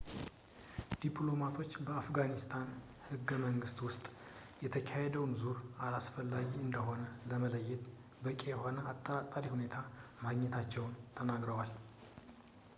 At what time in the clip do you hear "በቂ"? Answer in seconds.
8.27-8.41